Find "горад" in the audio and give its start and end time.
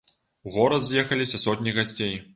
0.55-0.87